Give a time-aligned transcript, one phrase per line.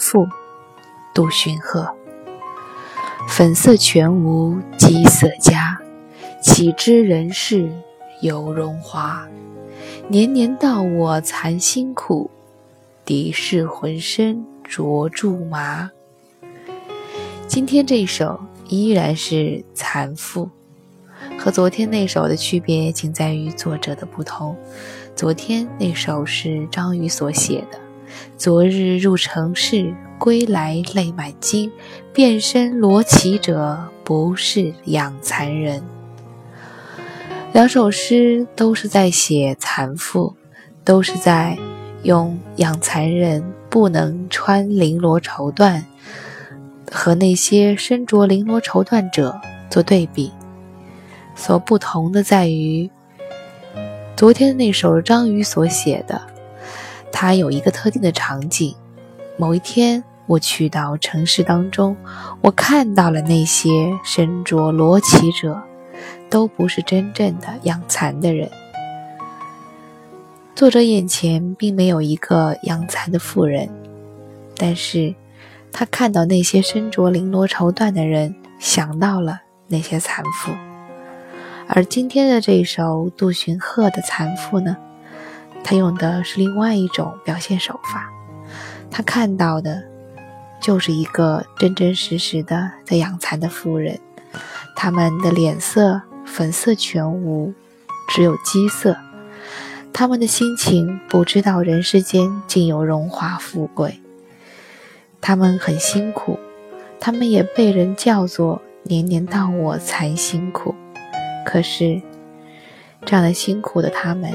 [0.00, 0.26] 妇，
[1.14, 1.94] 杜荀鹤。
[3.28, 5.78] 粉色全无机色佳，
[6.42, 7.70] 岂知人世
[8.22, 9.28] 有荣华？
[10.08, 12.30] 年年到我残辛苦，
[13.04, 15.90] 敌士浑身着苎麻。
[17.46, 20.48] 今天这首依然是残妇，
[21.38, 24.56] 和昨天那首的区别仅在于作者的不同。
[25.14, 27.89] 昨天那首是张宇所写的。
[28.36, 31.70] 昨日入城市，归来泪满襟。
[32.12, 35.82] 遍身罗绮者，不是养蚕人。
[37.52, 40.34] 两首诗都是在写蚕妇，
[40.84, 41.56] 都是在
[42.02, 45.82] 用养蚕人不能穿绫罗绸缎。
[46.92, 50.32] 和那些身着绫罗绸缎者做对比，
[51.36, 52.90] 所不同的在于，
[54.16, 56.20] 昨天那首张宇所写的，
[57.12, 58.74] 他有一个特定的场景。
[59.36, 61.96] 某一天，我去到城市当中，
[62.40, 63.70] 我看到了那些
[64.04, 65.62] 身着罗绮者，
[66.28, 68.50] 都不是真正的养蚕的人。
[70.54, 73.68] 作者眼前并没有一个养蚕的妇人，
[74.56, 75.14] 但是。
[75.72, 80.52] 他看到那些身着绫罗绸缎的人，想到了那些蚕妇。
[81.68, 84.76] 而今天的这一首杜荀鹤的蚕妇呢，
[85.62, 88.10] 他用的是另外一种表现手法。
[88.90, 89.84] 他看到的，
[90.60, 94.00] 就是一个真真实实的在养蚕的妇人，
[94.74, 97.54] 他们的脸色粉色全无，
[98.08, 98.96] 只有鸡色。
[99.92, 104.00] 他们的心情不知道人世间竟有荣华富贵。
[105.20, 106.38] 他们很辛苦，
[106.98, 110.74] 他们也被人叫做“年年到我才辛苦”。
[111.44, 112.00] 可是，
[113.04, 114.32] 这样的辛苦的他们，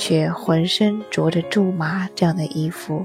[0.00, 3.04] 却浑身着着苎麻这样的衣服，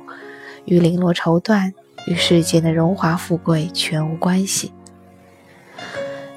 [0.64, 1.74] 与绫罗绸缎、
[2.08, 4.72] 与世间的荣华富贵全无关系。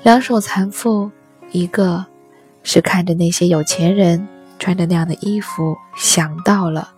[0.03, 1.11] 两手残妇，
[1.53, 2.05] 一个
[2.65, 4.27] 是看着那些有钱人
[4.59, 6.93] 穿着那样的衣服，想到了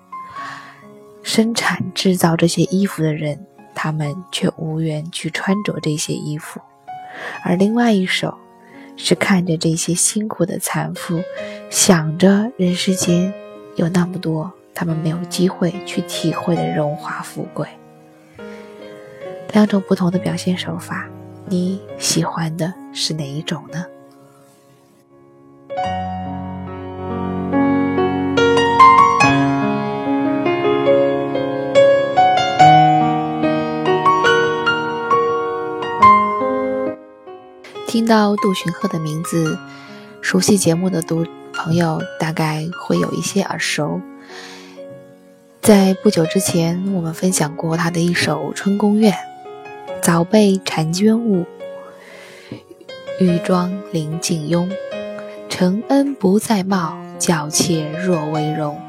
[1.22, 3.46] 生产制造这些衣服的人。
[3.72, 6.60] 他们却无缘去穿着这些衣服，
[7.42, 8.36] 而另外一手
[8.94, 11.22] 是看着这些辛苦的残妇，
[11.70, 13.32] 想着人世间
[13.80, 17.66] 有那么多他们没有机会去体会的荣华富贵。
[19.54, 21.08] 两种不同的表现手法，
[21.46, 23.86] 你喜欢的是哪一种呢？
[37.86, 39.58] 听到杜荀鹤的名字，
[40.20, 41.24] 熟悉节目的读
[41.62, 44.00] 朋友大概会有一些耳熟。
[45.60, 49.12] 在不久之前，我们分享过他的一首《春宫怨》
[50.00, 51.44] ：“早被婵娟误，
[53.21, 54.71] 玉妆临镜拥。
[55.50, 58.81] 承恩不再貌，教妾若为容。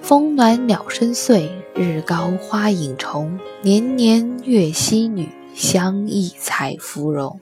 [0.00, 3.38] 风暖鸟声碎，日高花影重。
[3.60, 7.38] 年年月溪女，相忆采芙蓉。”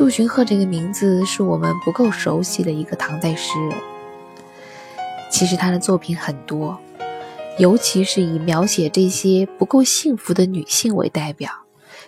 [0.00, 3.76] 杜荀鹤这个名字是我们不够熟悉的一个唐代诗人。
[5.30, 6.80] 其实他的作品很多，
[7.58, 11.50] 尤其是以描写这些不够幸福的女性为代表，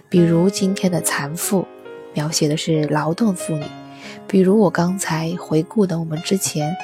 [0.08, 1.66] 比如今天的残妇，
[2.14, 3.66] 描写的是劳动妇女；
[4.26, 6.75] 比如我刚才回顾的我们之前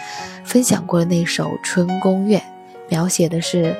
[0.44, 2.38] 分享过的那首《春宫怨》，
[2.90, 3.74] 描写的是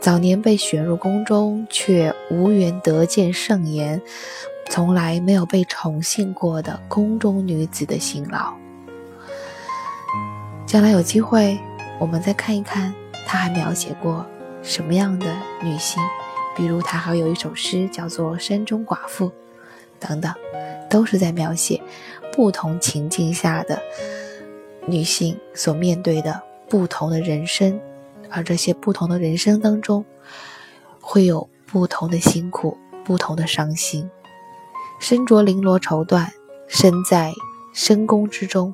[0.00, 4.02] 早年被选入宫中却无缘得见盛颜。
[4.70, 8.52] 从来没有被宠幸过的宫中女子的辛劳。
[10.66, 11.58] 将来有机会，
[12.00, 12.92] 我们再看一看，
[13.26, 14.26] 他还描写过
[14.62, 15.26] 什么样的
[15.62, 16.02] 女性？
[16.56, 19.26] 比如，他还有一首诗叫做《山中寡妇》，
[20.00, 20.32] 等等，
[20.88, 21.80] 都是在描写
[22.32, 23.80] 不同情境下的
[24.86, 27.80] 女性所面对的不同的人生，
[28.30, 30.04] 而这些不同的人生当中，
[31.00, 34.08] 会有不同的辛苦，不同的伤心。
[35.06, 36.28] 身着绫罗绸缎，
[36.66, 37.34] 身在
[37.74, 38.72] 深宫之中，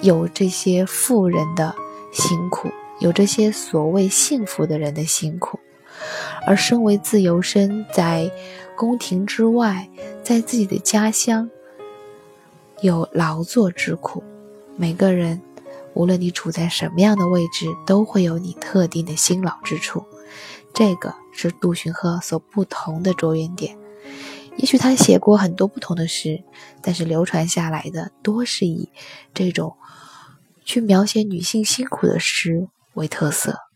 [0.00, 1.72] 有这些富人的
[2.10, 2.68] 辛苦，
[2.98, 5.56] 有这些所谓幸福的人的辛苦；
[6.44, 8.28] 而身为自由身，在
[8.76, 9.88] 宫廷之外，
[10.24, 11.48] 在自己的家乡，
[12.80, 14.24] 有劳作之苦。
[14.74, 15.40] 每个人，
[15.94, 20.02] 无论你处在什么样的位置，都会有你特定的辛劳之处。
[20.74, 23.78] 这个是杜荀鹤所不同的着眼点。
[24.58, 26.42] 也许他写过很多不同的诗，
[26.82, 28.90] 但是流传下来的多是以
[29.32, 29.76] 这种
[30.64, 33.67] 去描写女性辛苦的诗为特色。